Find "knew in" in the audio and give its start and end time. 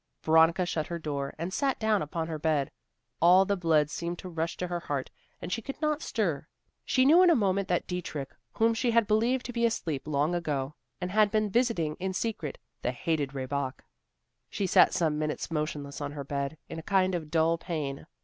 7.05-7.29